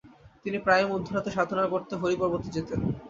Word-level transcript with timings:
তিনি 0.45 0.57
প্রায়ই 0.57 0.89
মধ্যরাতে 0.91 1.29
সাধনা 1.31 1.63
করতে 1.67 1.93
হরি 1.95 2.15
পর্বতে 2.21 2.49
যেতেন। 2.55 2.79